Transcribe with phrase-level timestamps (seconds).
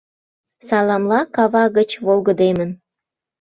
[0.67, 2.71] Саламла кава гыч, волгыдемын